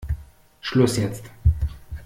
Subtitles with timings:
[0.61, 1.29] Schluss jetzt!